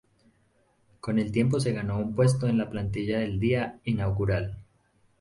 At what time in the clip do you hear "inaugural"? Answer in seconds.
3.83-4.57